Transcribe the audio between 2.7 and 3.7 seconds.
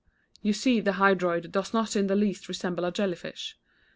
a jelly fish.